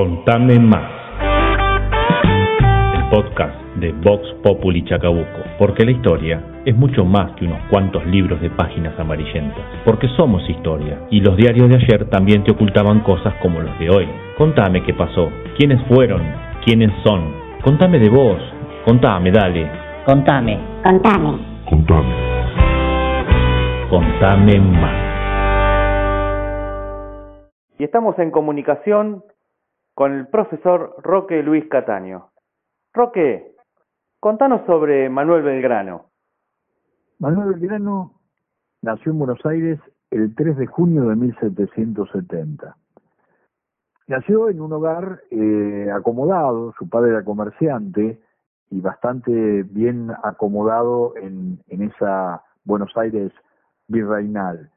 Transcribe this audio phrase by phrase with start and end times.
[0.00, 0.90] Contame más.
[2.94, 5.42] El podcast de Vox Populi Chacabuco.
[5.58, 9.62] Porque la historia es mucho más que unos cuantos libros de páginas amarillentas.
[9.84, 11.00] Porque somos historia.
[11.10, 14.08] Y los diarios de ayer también te ocultaban cosas como los de hoy.
[14.38, 15.30] Contame qué pasó.
[15.58, 16.22] ¿Quiénes fueron?
[16.64, 17.34] ¿Quiénes son?
[17.62, 18.40] Contame de vos.
[18.86, 19.70] Contame, dale.
[20.06, 20.58] Contame.
[20.82, 21.38] Contame.
[21.68, 22.14] Contame.
[23.90, 25.10] Contame más.
[27.78, 29.22] Y estamos en comunicación
[29.94, 32.30] con el profesor Roque Luis Cataño.
[32.92, 33.54] Roque,
[34.18, 36.06] contanos sobre Manuel Belgrano.
[37.18, 38.14] Manuel Belgrano
[38.82, 39.78] nació en Buenos Aires
[40.10, 42.76] el 3 de junio de 1770.
[44.08, 48.20] Nació en un hogar eh, acomodado, su padre era comerciante
[48.70, 53.32] y bastante bien acomodado en, en esa Buenos Aires
[53.86, 54.70] virreinal.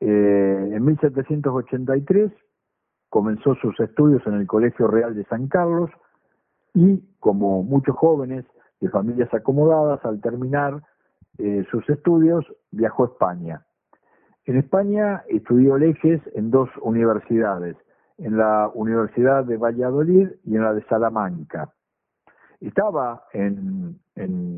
[0.00, 2.32] Eh, en 1783
[3.12, 5.90] comenzó sus estudios en el Colegio Real de San Carlos
[6.72, 8.46] y, como muchos jóvenes
[8.80, 10.82] de familias acomodadas, al terminar
[11.36, 13.66] eh, sus estudios viajó a España.
[14.46, 17.76] En España estudió leyes en dos universidades,
[18.16, 21.70] en la Universidad de Valladolid y en la de Salamanca.
[22.62, 24.00] Estaba en,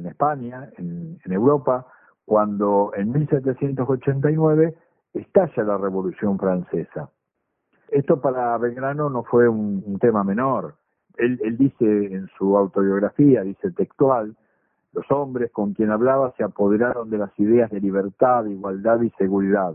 [0.07, 1.89] España, en, en Europa,
[2.25, 4.77] cuando en 1789
[5.13, 7.11] estalla la Revolución Francesa.
[7.89, 10.77] Esto para Belgrano no fue un, un tema menor.
[11.17, 14.37] Él, él, dice en su autobiografía, dice textual,
[14.93, 19.75] los hombres con quien hablaba se apoderaron de las ideas de libertad, igualdad y seguridad,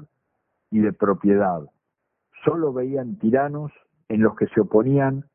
[0.71, 1.61] y de propiedad.
[2.43, 3.71] Solo veían tiranos
[4.07, 5.25] en los que se oponían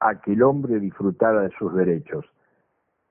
[0.00, 2.24] a que el hombre disfrutara de sus derechos.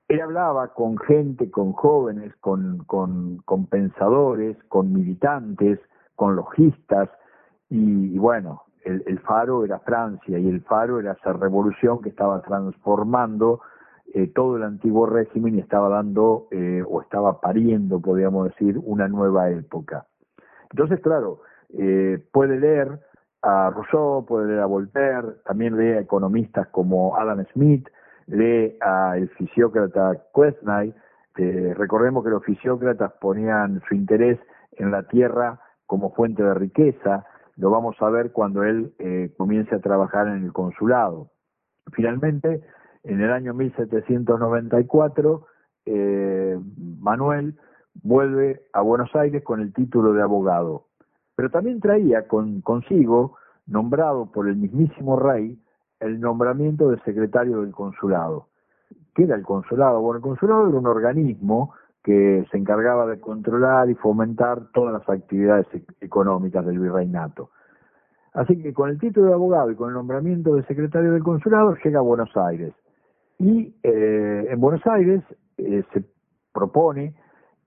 [0.08, 5.78] Él hablaba con gente, con jóvenes, con, con, con pensadores, con militantes,
[6.14, 7.10] con logistas,
[7.68, 12.08] y, y bueno, el, el, faro era Francia y el faro era esa revolución que
[12.08, 13.60] estaba transformando
[14.14, 19.06] eh, todo el antiguo régimen y estaba dando eh, o estaba pariendo, podríamos decir, una
[19.06, 20.06] nueva época.
[20.70, 21.42] Entonces, claro,
[21.76, 23.00] eh, puede leer
[23.42, 27.86] a Rousseau, puede leer a Voltaire, también lee a economistas como Adam Smith,
[28.26, 30.94] lee al fisiócrata Quesnay.
[31.76, 34.38] recordemos que los fisiócratas ponían su interés
[34.72, 37.26] en la tierra como fuente de riqueza,
[37.58, 41.30] lo vamos a ver cuando él eh, comience a trabajar en el consulado.
[41.92, 42.62] Finalmente,
[43.02, 45.46] en el año 1794,
[45.86, 46.58] eh,
[47.00, 47.58] Manuel
[48.02, 50.86] vuelve a Buenos Aires con el título de abogado,
[51.34, 53.36] pero también traía con, consigo,
[53.66, 55.60] nombrado por el mismísimo rey,
[55.98, 58.46] el nombramiento de secretario del consulado.
[59.14, 60.00] ¿Qué era el consulado?
[60.00, 65.08] Bueno, el consulado era un organismo que se encargaba de controlar y fomentar todas las
[65.08, 67.50] actividades e-, económicas del virreinato.
[68.32, 71.76] Así que con el título de abogado y con el nombramiento de secretario del consulado
[71.82, 72.72] llega a Buenos Aires.
[73.38, 75.22] Y eh, en Buenos Aires
[75.56, 76.04] eh, se
[76.52, 77.14] propone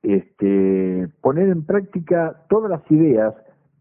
[0.03, 3.35] este, poner en práctica todas las ideas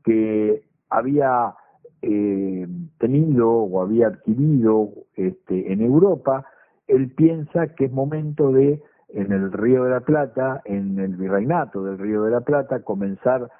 [0.04, 1.54] que había
[2.02, 2.66] eh,
[2.98, 6.46] tenido o había adquirido este, en Europa.
[6.86, 8.82] Él piensa que es momento de
[9.12, 13.50] en el Río de la Plata, en el virreinato del Río de la Plata, comenzar,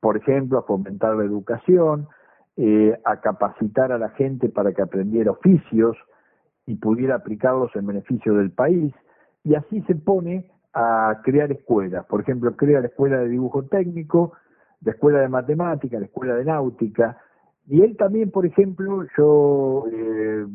[0.00, 2.08] por ejemplo, a fomentar la educación,
[2.56, 5.96] eh, a capacitar a la gente para que aprendiera oficios
[6.66, 8.94] y pudiera aplicarlos en beneficio del país,
[9.44, 12.04] y así se pone a crear escuelas.
[12.06, 14.32] Por ejemplo, crea la escuela de dibujo técnico,
[14.82, 17.18] la escuela de matemática, la escuela de náutica,
[17.66, 20.46] y él también, por ejemplo, yo eh,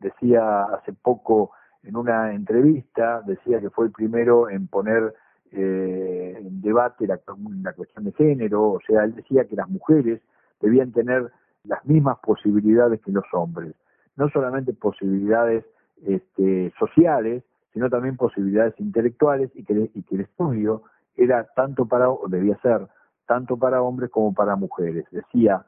[0.00, 1.50] decía hace poco,
[1.82, 5.14] en una entrevista, decía que fue el primero en poner
[5.52, 7.18] eh, en debate la,
[7.62, 10.20] la, cuestión de género, o sea, él decía que las mujeres
[10.60, 11.30] debían tener
[11.64, 13.74] las mismas posibilidades que los hombres,
[14.16, 15.64] no solamente posibilidades
[16.06, 17.42] este, sociales,
[17.72, 20.82] sino también posibilidades intelectuales y que, y que el estudio
[21.16, 22.86] era tanto para, o debía ser,
[23.26, 25.06] tanto para hombres como para mujeres.
[25.10, 25.66] Decía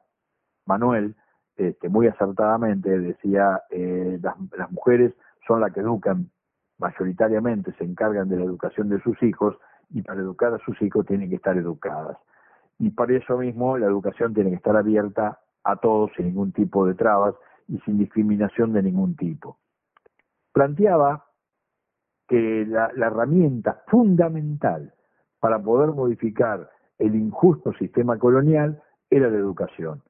[0.67, 1.15] Manuel,
[1.57, 5.13] este, muy acertadamente, decía, eh, las, las mujeres
[5.47, 6.31] son las que educan
[6.79, 9.57] mayoritariamente, se encargan de la educación de sus hijos
[9.91, 12.17] y para educar a sus hijos tienen que estar educadas.
[12.79, 16.87] Y para eso mismo la educación tiene que estar abierta a todos sin ningún tipo
[16.87, 17.35] de trabas
[17.69, 19.59] y sin discriminación de ningún tipo.
[20.53, 21.27] Planteaba
[22.27, 24.93] que la, la herramienta fundamental
[25.39, 30.03] para poder modificar el injusto sistema colonial era la educación.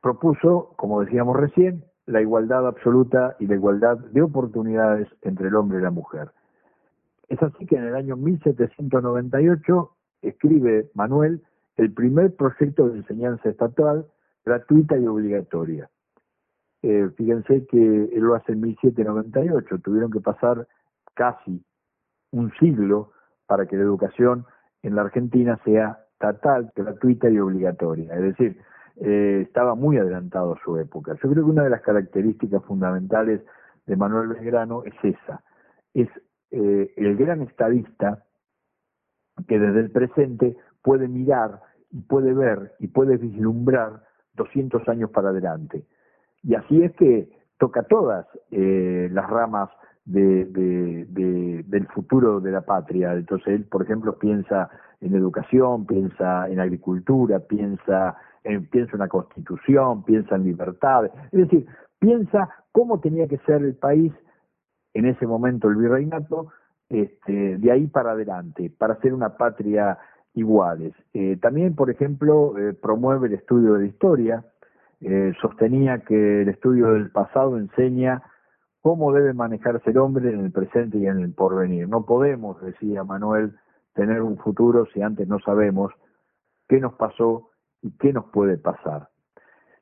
[0.00, 5.78] Propuso, como decíamos recién, la igualdad absoluta y la igualdad de oportunidades entre el hombre
[5.78, 6.30] y la mujer.
[7.28, 9.90] Es así que en el año 1798
[10.22, 11.42] escribe Manuel
[11.76, 14.06] el primer proyecto de enseñanza estatal
[14.44, 15.88] gratuita y obligatoria.
[16.82, 17.78] eh, fíjense que
[18.12, 20.68] él lo hace en 1798, tuvieron que pasar
[21.14, 21.64] casi
[22.30, 23.12] un siglo
[23.46, 24.44] para que la educación
[24.82, 28.14] en la Argentina sea estatal, gratuita y obligatoria.
[28.14, 28.58] Es decir,
[29.00, 31.14] eh, estaba muy adelantado a su época.
[31.14, 33.40] Yo creo que una de las características fundamentales
[33.86, 35.42] de Manuel Belgrano es esa,
[35.92, 36.08] es
[36.50, 38.24] eh, el gran estadista
[39.48, 41.60] que desde el presente puede mirar
[41.90, 44.02] y puede ver y puede vislumbrar
[44.34, 45.84] 200 años para adelante.
[46.42, 49.70] Y así es que toca todas eh, las ramas
[50.04, 50.44] de,
[51.66, 53.14] del futuro de la patria.
[53.14, 54.68] Entonces él, por ejemplo, piensa
[55.00, 61.06] en educación, piensa en agricultura, piensa en, piensa en una constitución, piensa en libertad.
[61.32, 61.66] Es decir,
[61.98, 64.12] piensa cómo tenía que ser el país
[64.92, 66.52] en ese momento el virreinato,
[66.88, 69.98] este, de ahí para adelante, para ser una patria
[70.34, 70.92] iguales.
[71.12, 74.44] Eh, también, por ejemplo, eh, promueve el estudio de la historia,
[75.00, 78.22] eh, sostenía que el estudio del pasado enseña
[78.80, 81.88] cómo debe manejarse el hombre en el presente y en el porvenir.
[81.88, 83.56] No podemos, decía Manuel,
[83.94, 85.92] tener un futuro si antes no sabemos
[86.68, 87.50] qué nos pasó
[87.84, 89.08] y qué nos puede pasar.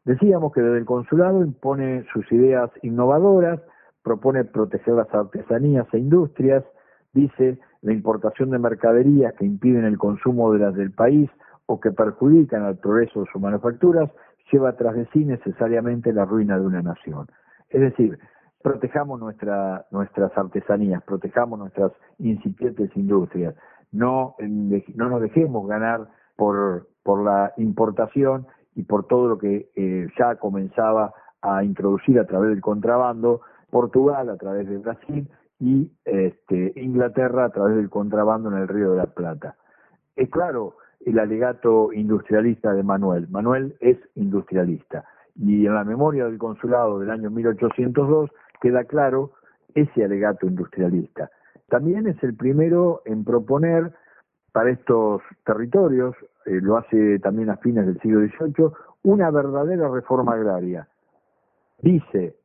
[0.05, 3.61] Decíamos que desde el consulado impone sus ideas innovadoras,
[4.03, 6.65] propone proteger las artesanías e industrias,
[7.13, 11.31] dice la importación de mercaderías que impiden el consumo de las del país
[11.67, 14.11] o que perjudican al progreso de sus manufacturas,
[14.51, 17.29] lleva tras de sí necesariamente la ruina de una nación.
[17.71, 18.19] Es decir,
[18.63, 23.55] protejamos nuestra, nuestras artesanías, protejamos nuestras incipientes industrias,
[23.93, 30.09] no, no nos dejemos ganar por, por la importación y por todo lo que eh,
[30.19, 35.29] ya comenzaba a introducir a través del contrabando Portugal a través de Brasil
[35.59, 39.57] y este, Inglaterra a través del contrabando en el Río de la Plata.
[40.15, 43.29] Es claro el alegato industrialista de Manuel.
[43.29, 45.05] Manuel es industrialista
[45.35, 49.33] y en la memoria del consulado del año 1802 queda claro
[49.75, 51.31] ese alegato industrialista.
[51.69, 53.93] También es el primero en proponer
[54.53, 56.15] para estos territorios,
[56.47, 58.71] eh, lo hace también a fines del siglo XVIII,
[59.03, 60.89] una verdadera reforma agraria.
[61.81, 62.37] Dice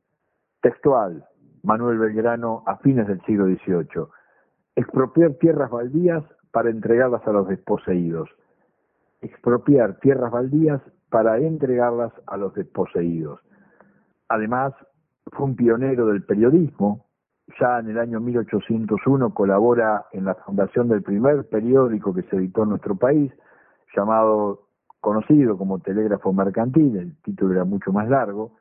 [0.61, 1.25] textual,
[1.63, 4.07] Manuel Belgrano a fines del siglo XVIII,
[4.75, 8.29] expropiar tierras baldías para entregarlas a los desposeídos,
[9.21, 13.39] expropiar tierras baldías para entregarlas a los desposeídos.
[14.29, 14.73] Además,
[15.31, 17.05] fue un pionero del periodismo,
[17.59, 22.63] ya en el año 1801 colabora en la fundación del primer periódico que se editó
[22.63, 23.31] en nuestro país,
[23.97, 24.67] llamado,
[24.99, 28.53] conocido como Telégrafo Mercantil, el título era mucho más largo,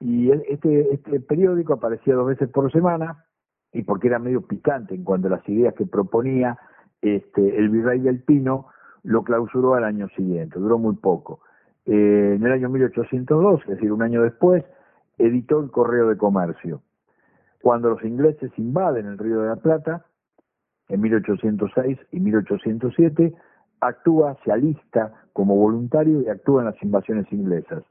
[0.00, 3.24] y este, este periódico aparecía dos veces por semana,
[3.72, 6.58] y porque era medio picante en cuanto a las ideas que proponía,
[7.00, 8.66] este, el virrey del Pino
[9.02, 11.40] lo clausuró al año siguiente, duró muy poco.
[11.86, 14.64] Eh, en el año 1802, es decir, un año después,
[15.18, 16.82] editó el Correo de Comercio.
[17.60, 20.06] Cuando los ingleses invaden el Río de la Plata,
[20.88, 23.34] en 1806 y 1807,
[23.86, 27.82] actúa, se alista como voluntario y actúa en las invasiones inglesas.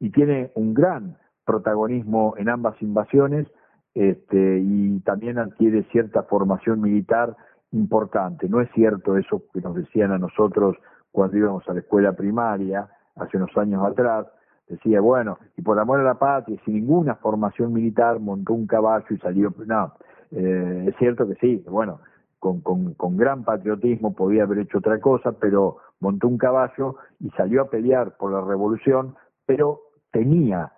[0.00, 3.46] Y tiene un gran protagonismo en ambas invasiones
[3.94, 7.36] este, y también adquiere cierta formación militar
[7.72, 8.48] importante.
[8.48, 10.76] No es cierto eso que nos decían a nosotros
[11.10, 14.26] cuando íbamos a la escuela primaria hace unos años atrás.
[14.68, 19.06] Decía, bueno, y por amor a la patria, sin ninguna formación militar, montó un caballo
[19.10, 19.52] y salió.
[19.66, 19.94] No,
[20.30, 22.00] eh, es cierto que sí, bueno,
[22.38, 27.30] con, con, con gran patriotismo podía haber hecho otra cosa, pero montó un caballo y
[27.30, 29.14] salió a pelear por la revolución,
[29.46, 29.80] pero
[30.10, 30.72] tenía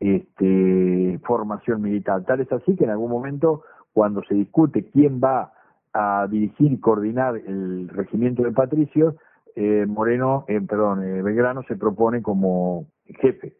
[0.00, 2.24] este, formación militar.
[2.24, 5.52] Tal es así que en algún momento, cuando se discute quién va
[5.92, 9.14] a dirigir y coordinar el regimiento de patricios,
[9.56, 13.56] eh, Moreno, eh, perdón, eh, Belgrano se propone como jefe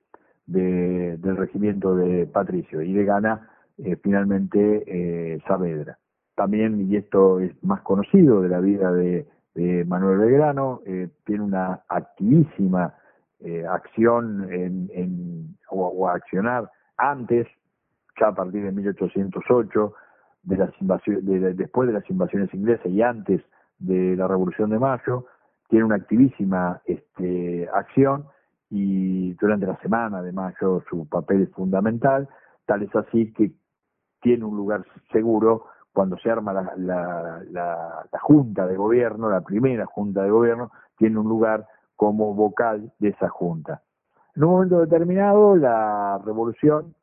[0.47, 3.49] del regimiento de patricios y le gana
[4.03, 5.99] finalmente Saavedra.
[6.35, 10.81] También, y esto es más conocido de la vida de, de Manuel Belgrano,
[11.25, 12.95] tiene una activísima
[13.41, 17.47] eh, acción en, en o, accionar antes,
[18.19, 19.95] ya a partir de 1808,
[20.45, 23.43] de las invasiones, después de las invasiones inglesas y antes
[23.79, 25.27] de la Revolución de Mayo,
[25.69, 28.25] tiene una activísima este, acción
[28.71, 32.29] y durante la semana de mayo su papel es fundamental,
[32.65, 33.53] tal es así que
[34.23, 37.41] tiene un lugar seguro cuando se arma la, la,
[38.13, 43.11] la Junta de Gobierno, la primera Junta de Gobierno, tiene un lugar como vocal de
[43.11, 43.83] esa junta.
[44.35, 46.95] En un momento determinado, la revolución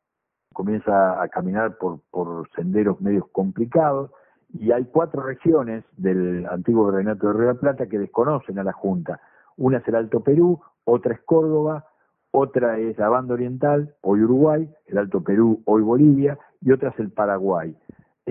[0.53, 4.11] comienza a caminar por, por senderos medios complicados
[4.49, 8.73] y hay cuatro regiones del antiguo Reinato de Río de Plata que desconocen a la
[8.73, 9.21] Junta.
[9.55, 11.85] Una es el Alto Perú, otra es Córdoba,
[12.31, 16.99] otra es la banda oriental, hoy Uruguay, el Alto Perú, hoy Bolivia, y otra es
[16.99, 17.77] el Paraguay.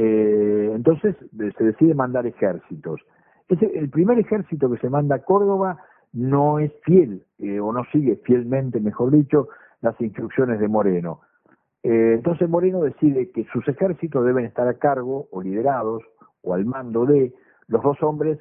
[0.02, 1.14] Eh, entonces
[1.59, 3.02] se decide mandar ejércitos.
[3.50, 5.76] el primer ejército que se manda a Córdoba
[6.14, 9.49] no es fiel, eh, o no sigue fielmente, mejor dicho,
[9.83, 11.21] las instrucciones de Moreno.
[11.83, 16.02] Eh, entonces Moreno decide que sus ejércitos deben estar a cargo o liderados
[16.40, 17.35] o al mando de
[17.69, 18.38] los dos hombres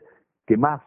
[0.48, 0.82] que más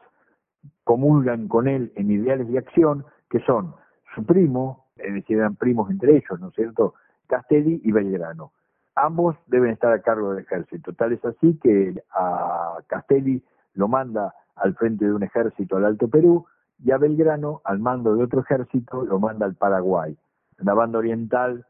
[0.84, 3.74] comulgan con él en ideales de acción, que son
[4.14, 6.94] su primo, es decir, eran primos entre ellos, ¿no es cierto?,
[7.26, 8.52] Castelli y Belgrano.
[8.94, 10.92] Ambos deben estar a cargo del ejército.
[10.92, 13.42] Tal es así que a Castelli
[13.74, 16.46] lo manda al frente de un ejército al Alto Perú
[16.84, 20.16] y a Belgrano, al mando de otro ejército, lo manda al Paraguay.
[20.58, 21.64] En la banda oriental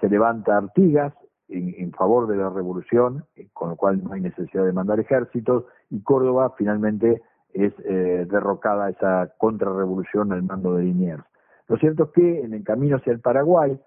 [0.00, 1.14] se levanta Artigas
[1.48, 6.00] en, favor de la revolución, con lo cual no hay necesidad de mandar ejércitos, y
[6.00, 7.22] Córdoba finalmente
[7.54, 11.22] es eh, derrocada esa contrarrevolución al mando de Liniers.
[11.68, 13.80] Lo cierto es que en el camino hacia el Paraguay,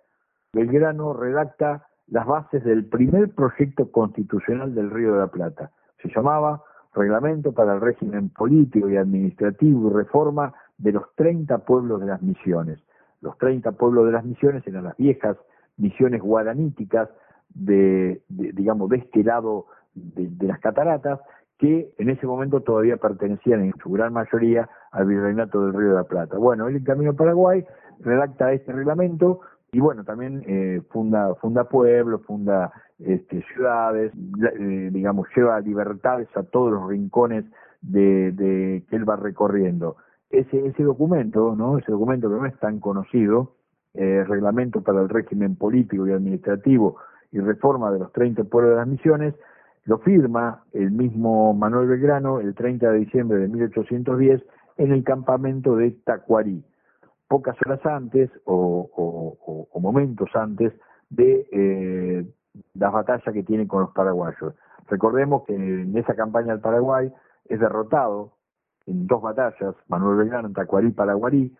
[0.53, 5.71] Belgrano redacta las bases del primer proyecto constitucional del Río de la Plata.
[6.01, 6.63] Se llamaba
[6.93, 12.21] Reglamento para el régimen político y administrativo y reforma de los 30 pueblos de las
[12.21, 12.79] misiones.
[13.21, 15.37] Los 30 pueblos de las misiones eran las viejas
[15.77, 17.09] misiones guaraníticas
[17.53, 21.19] de, digamos, de este lado de, las cataratas,
[21.57, 25.95] que en ese momento todavía pertenecían en su gran mayoría al virreinato del Río de
[25.95, 26.37] la Plata.
[26.37, 27.65] Bueno, él en Camino Paraguay
[27.99, 34.11] redacta este reglamento y bueno, también eh, funda, funda pueblos, funda este, ciudades,
[34.59, 37.45] eh, digamos, lleva libertades a todos los rincones
[37.81, 39.97] de, de, que él va recorriendo.
[40.31, 41.77] Ese, ese documento, ¿no?
[41.77, 43.55] Ese documento que no es tan conocido,
[43.93, 46.97] eh, reglamento para el régimen político y administrativo
[47.31, 49.35] y reforma de los 30 pueblos de las misiones,
[49.85, 54.41] lo firma el mismo Manuel Belgrano el 30 de diciembre de 1810
[54.77, 56.63] en el campamento de Tacuarí
[57.29, 60.73] pocas horas antes o, momentos antes
[61.09, 62.27] de eh,
[62.73, 64.55] las batallas que tiene con los paraguayos.
[64.87, 67.09] Recordemos que en esa campaña del Paraguay
[67.45, 68.33] es derrotado
[68.87, 71.55] en dos batallas, Manuel Belgrano Tacuarí, Paraguarí,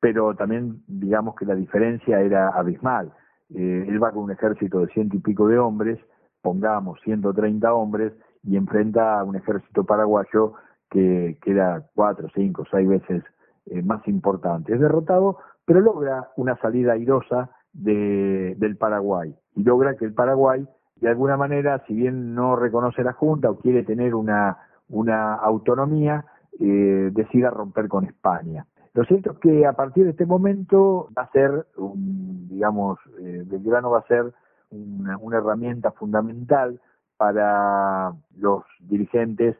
[0.00, 3.12] pero también digamos que la diferencia era abismal.
[3.54, 5.98] Eh, él va con un ejército de ciento y pico de hombres,
[6.40, 10.54] pongamos 130 hombres, y enfrenta a un ejército paraguayo
[10.90, 13.22] que, que era cuatro, cinco, seis veces
[13.66, 14.74] eh, más importante.
[14.74, 20.66] Es derrotado, pero logra una salida airosa de, del Paraguay y logra que el Paraguay,
[20.96, 24.58] de alguna manera, si bien no reconoce la Junta o quiere tener una,
[25.40, 26.24] autonomía,
[26.60, 28.66] eh, decida romper con España.
[28.94, 33.42] Lo cierto es que a partir de este momento va a ser, un, digamos, eh,
[33.46, 34.32] Belgrano va a ser
[34.70, 36.78] una, una herramienta fundamental
[37.16, 39.56] para los dirigentes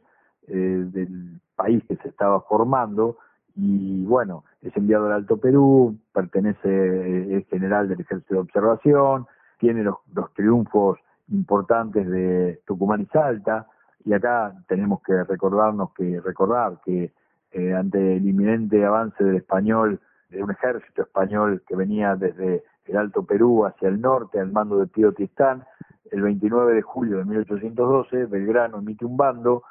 [0.49, 3.18] eh, del país que se estaba formando
[3.54, 9.26] y bueno, es enviado al Alto Perú, pertenece, eh, es general del Ejército de Observación,
[9.59, 9.99] tiene los,
[10.35, 13.66] triunfos importantes de Tucumán y Salta,
[14.04, 17.12] y acá tenemos que recordarnos que recordar que
[17.52, 22.97] eh, ante el inminente avance del español, de un ejército español que venía desde el
[22.97, 25.64] Alto Perú hacia el norte al mando de Pío Tistán,
[26.11, 29.62] el 29 de julio de 1812, Belgrano emite un bando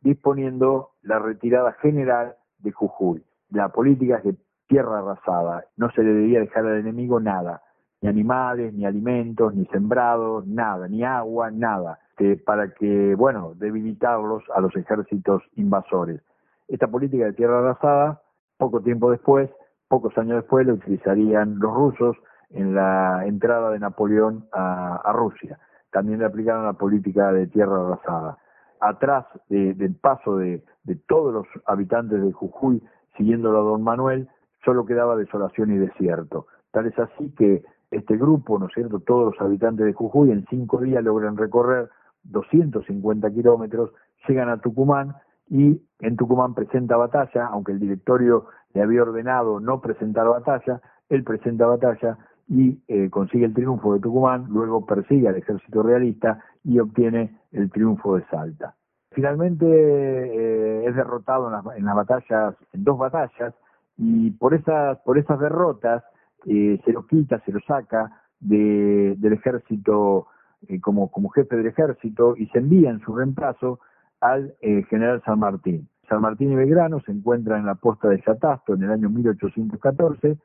[0.00, 4.36] disponiendo la retirada general de Jujuy la política es de
[4.68, 7.62] tierra arrasada, no se le debía dejar al enemigo nada,
[8.00, 11.98] ni animales, ni alimentos, ni sembrados, nada, ni agua, nada,
[12.44, 16.20] para que, bueno, debilitarlos a los ejércitos invasores.
[16.68, 18.22] Esta política de tierra arrasada,
[18.58, 19.50] poco tiempo después,
[19.88, 22.16] pocos años después, la utilizarían los rusos
[22.50, 25.58] en la entrada de Napoleón a, Rusia.
[25.90, 28.38] También le aplicaron la política de tierra arrasada.
[28.80, 30.62] Atrás del paso de
[31.08, 32.82] todos los habitantes de Jujuy
[33.20, 34.28] siguiéndolo a don Manuel,
[34.64, 36.46] solo quedaba desolación y desierto.
[36.70, 40.46] Tal es así que este grupo, ¿no es cierto?, todos los habitantes de Jujuy en
[40.48, 41.90] cinco días logran recorrer
[42.24, 43.90] 250 kilómetros,
[44.26, 45.16] llegan a Tucumán
[45.50, 51.22] y en Tucumán presenta batalla, aunque el directorio le había ordenado no presentar batalla, él
[51.22, 52.16] presenta batalla
[52.48, 57.70] y eh, consigue el triunfo de Tucumán, luego persigue al ejército realista y obtiene el
[57.70, 58.76] triunfo de Salta.
[59.12, 63.54] Finalmente eh, es derrotado en las, batallas, en dos batallas,
[63.96, 66.04] y por esas, por esas derrotas
[66.46, 70.28] eh, se lo quita, se lo saca de, del ejército
[70.68, 73.80] eh, como, como jefe del ejército y se envía en su reemplazo
[74.20, 75.88] al general San Martín.
[76.08, 80.36] San Martín y Belgrano se encuentran en la posta de Chatasto en el año 1814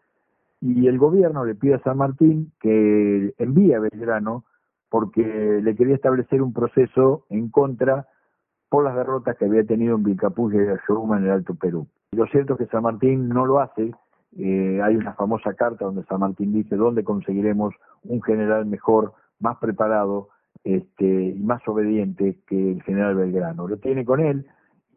[0.62, 4.46] y el gobierno le pide a San Martín que envíe a Belgrano
[4.90, 8.08] porque le quería establecer un proceso en contra
[8.84, 11.88] las derrotas que había tenido en Vilcapuglia y en el Alto Perú.
[12.12, 13.94] Lo cierto es que San Martín no lo hace,
[14.38, 19.58] eh, hay una famosa carta donde San Martín dice dónde conseguiremos un general mejor, más
[19.58, 20.30] preparado
[20.64, 23.68] este, y más obediente que el general Belgrano.
[23.68, 24.46] Lo tiene con él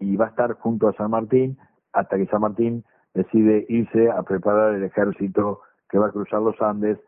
[0.01, 1.59] y va a estar junto a San Martín
[1.93, 6.61] hasta que San Martín decide irse a preparar el ejército que va a cruzar los
[6.61, 6.99] Andes,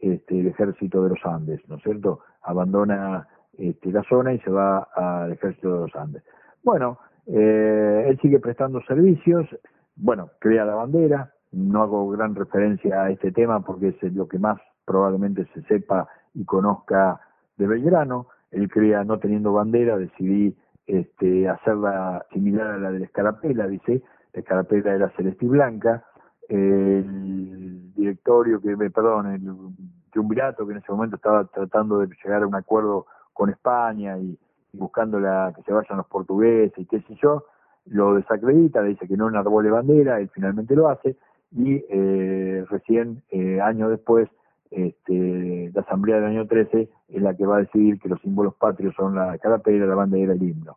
[0.00, 2.20] este, el ejército de los Andes, ¿no es cierto?
[2.42, 3.26] Abandona
[3.58, 6.22] este, la zona y se va al ejército de los Andes.
[6.62, 9.46] Bueno, eh, él sigue prestando servicios,
[9.96, 14.38] bueno, crea la bandera, no hago gran referencia a este tema porque es lo que
[14.38, 17.20] más probablemente se sepa y conozca
[17.56, 18.28] de Belgrano.
[18.50, 24.02] Él crea, no teniendo bandera, decidí este, hacerla similar a la de la escarapela, dice,
[24.32, 26.04] la escarapela era celeste y blanca,
[26.48, 29.42] el directorio, que perdón, el
[30.10, 33.06] triunvirato que en ese momento estaba tratando de llegar a un acuerdo
[33.38, 34.36] con España y,
[34.72, 37.44] buscando la, que se vayan los portugueses y qué sé yo,
[37.86, 41.16] lo desacredita, le dice que no enarbole bandera, él finalmente lo hace,
[41.52, 44.28] y eh, recién, eh, años después,
[44.70, 48.54] este, la Asamblea del año 13 es la que va a decidir que los símbolos
[48.56, 50.76] patrios son la carapela, la bandera y el himno.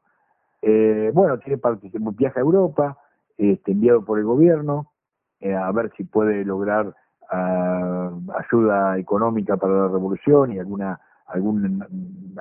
[0.61, 1.59] Eh, bueno, tiene
[1.99, 2.97] un viaje a Europa,
[3.37, 4.91] este, enviado por el gobierno,
[5.41, 6.95] eh, a ver si puede lograr
[7.31, 11.01] ah, ayuda económica para la revolución y alguna
[11.33, 11.83] algún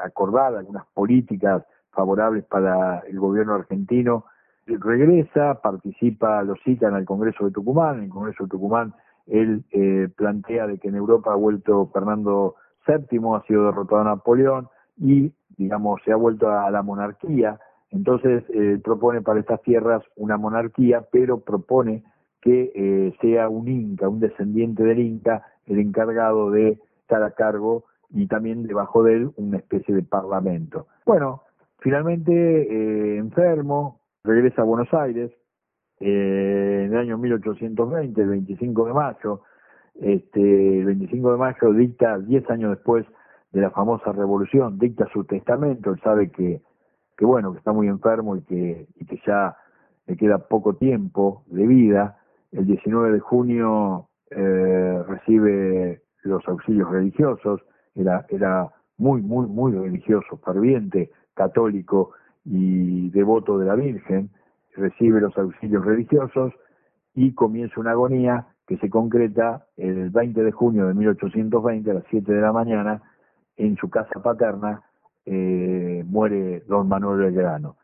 [0.02, 4.24] acordada, algunas políticas favorables para el gobierno argentino.
[4.66, 8.94] Regresa, participa, lo citan al Congreso de Tucumán, en el Congreso de Tucumán
[9.30, 12.56] él eh, plantea de que en Europa ha vuelto Fernando
[12.86, 14.68] VII, ha sido derrotado Napoleón
[14.98, 17.58] y, digamos, se ha vuelto a la monarquía.
[17.90, 22.02] Entonces, eh, propone para estas tierras una monarquía, pero propone
[22.40, 27.84] que eh, sea un inca, un descendiente del inca, el encargado de estar a cargo
[28.12, 30.86] y también debajo de él una especie de parlamento.
[31.06, 31.42] Bueno,
[31.78, 35.30] finalmente eh, enfermo, regresa a Buenos Aires,
[36.00, 39.42] eh, en el año 1820, el 25 de mayo,
[40.00, 43.06] este, el 25 de mayo dicta, 10 años después
[43.52, 46.62] de la famosa revolución, dicta su testamento, él sabe que,
[47.16, 49.56] que bueno, que está muy enfermo y que, y que ya
[50.06, 52.18] le queda poco tiempo de vida,
[52.52, 57.60] el 19 de junio eh, recibe los auxilios religiosos,
[57.94, 62.12] era, era muy, muy, muy religioso, ferviente, católico
[62.44, 64.30] y devoto de la Virgen,
[64.74, 66.52] recibe los auxilios religiosos
[67.14, 72.04] y comienza una agonía que se concreta el 20 de junio de 1820 a las
[72.10, 73.02] 7 de la mañana
[73.56, 74.82] en su casa paterna
[75.26, 77.76] eh, muere don Manuel Belgrano.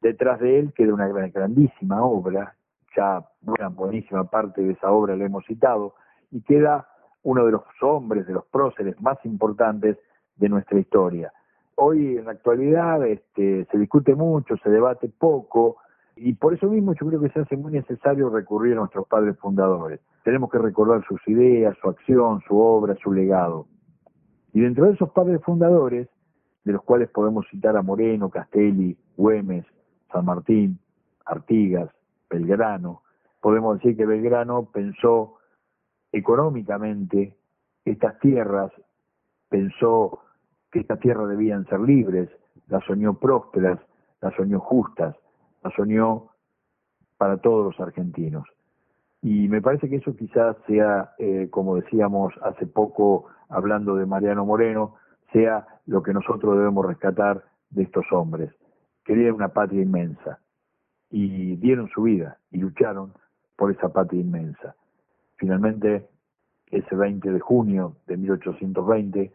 [0.00, 2.54] Detrás de él queda una grandísima obra,
[2.96, 5.94] ya una buenísima parte de esa obra la hemos citado,
[6.30, 6.88] y queda
[7.24, 9.98] uno de los hombres, de los próceres más importantes
[10.36, 11.32] de nuestra historia.
[11.76, 15.78] Hoy en la actualidad este, se discute mucho, se debate poco,
[16.16, 19.36] y por eso mismo yo creo que se hace muy necesario recurrir a nuestros padres
[19.38, 20.00] fundadores.
[20.22, 23.66] Tenemos que recordar sus ideas, su acción, su obra, su legado.
[24.52, 26.08] Y dentro de esos padres fundadores,
[26.64, 29.64] de los cuales podemos citar a Moreno, Castelli, Güemes,
[30.12, 30.78] San Martín,
[31.26, 31.90] Artigas,
[32.30, 33.02] Belgrano,
[33.40, 35.34] podemos decir que Belgrano pensó
[36.14, 37.36] económicamente
[37.84, 38.70] estas tierras,
[39.48, 40.20] pensó
[40.70, 42.30] que estas tierras debían ser libres,
[42.68, 43.80] las soñó prósperas,
[44.20, 45.16] las soñó justas,
[45.62, 46.30] la soñó
[47.18, 48.46] para todos los argentinos.
[49.22, 54.44] Y me parece que eso quizás sea, eh, como decíamos hace poco hablando de Mariano
[54.44, 54.94] Moreno,
[55.32, 58.54] sea lo que nosotros debemos rescatar de estos hombres.
[59.04, 60.38] Querían una patria inmensa
[61.10, 63.12] y dieron su vida y lucharon
[63.56, 64.74] por esa patria inmensa.
[65.36, 66.08] Finalmente,
[66.66, 69.32] ese 20 de junio de 1820,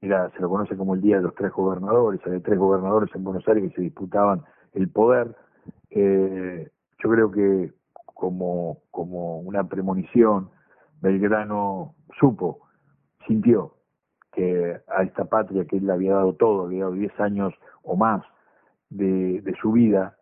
[0.00, 3.24] era, se lo conoce como el Día de los Tres Gobernadores, había tres gobernadores en
[3.24, 4.44] Buenos Aires que se disputaban
[4.74, 5.34] el poder.
[5.90, 6.70] Eh,
[7.02, 7.72] yo creo que
[8.04, 10.50] como, como una premonición,
[11.00, 12.68] Belgrano supo,
[13.26, 13.74] sintió
[14.32, 17.96] que a esta patria que él le había dado todo, había dado 10 años o
[17.96, 18.22] más
[18.90, 20.16] de, de su vida,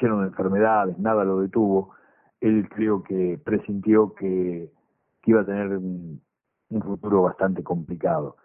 [0.00, 1.94] lleno de enfermedades, nada lo detuvo,
[2.42, 4.68] él creo que presintió que,
[5.22, 6.20] que iba a tener un,
[6.82, 8.36] futuro bastante complicado.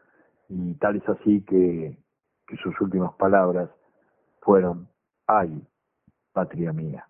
[0.49, 1.97] Y tal es así que,
[2.45, 3.69] que sus últimas palabras
[4.41, 4.87] fueron,
[5.25, 5.65] ay,
[6.33, 7.07] patria mía.